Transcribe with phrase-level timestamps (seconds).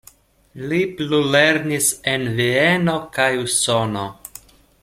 [0.71, 4.09] Li plulernis en Vieno kaj Usono.